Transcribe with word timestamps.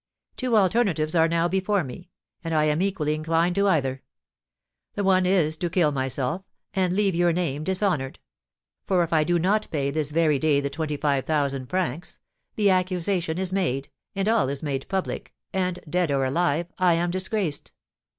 Two 0.35 0.57
alternatives 0.57 1.13
are 1.13 1.27
now 1.27 1.47
before 1.47 1.83
me, 1.83 2.09
and 2.43 2.55
I 2.55 2.63
am 2.65 2.81
equally 2.81 3.13
inclined 3.13 3.53
to 3.53 3.67
either. 3.67 4.01
The 4.95 5.03
one 5.03 5.27
is 5.27 5.55
to 5.57 5.69
kill 5.69 5.91
myself, 5.91 6.41
and 6.73 6.91
leave 6.91 7.13
your 7.13 7.31
name 7.31 7.63
dishonoured; 7.63 8.17
for 8.87 9.03
if 9.03 9.13
I 9.13 9.23
do 9.23 9.37
not 9.37 9.67
pay 9.69 9.91
this 9.91 10.09
very 10.09 10.39
day 10.39 10.59
the 10.59 10.71
twenty 10.71 10.97
five 10.97 11.25
thousand 11.25 11.67
francs, 11.67 12.17
the 12.55 12.71
accusation 12.71 13.37
is 13.37 13.53
made, 13.53 13.91
and 14.15 14.27
all 14.27 14.49
is 14.49 14.63
made 14.63 14.87
public, 14.89 15.35
and, 15.53 15.77
dead 15.87 16.09
or 16.11 16.25
alive, 16.25 16.65
I 16.79 16.93
am 16.93 17.11
disgraced. 17.11 17.71